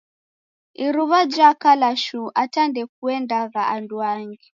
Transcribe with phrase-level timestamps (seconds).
[0.85, 4.45] Iruw'a jakala shuu ata ndekuendagha anduangi